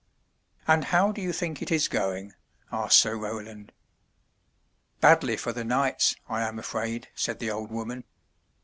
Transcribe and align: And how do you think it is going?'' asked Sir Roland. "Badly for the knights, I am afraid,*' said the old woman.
And 0.67 0.85
how 0.85 1.11
do 1.11 1.21
you 1.21 1.31
think 1.31 1.61
it 1.61 1.69
is 1.71 1.87
going?'' 1.87 2.33
asked 2.71 2.97
Sir 2.97 3.15
Roland. 3.15 3.71
"Badly 4.99 5.37
for 5.37 5.53
the 5.53 5.63
knights, 5.63 6.15
I 6.27 6.41
am 6.41 6.57
afraid,*' 6.57 7.09
said 7.13 7.37
the 7.37 7.51
old 7.51 7.69
woman. 7.69 8.03